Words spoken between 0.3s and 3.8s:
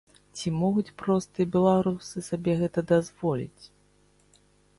Ці могуць простыя беларусы сабе гэта дазволіць?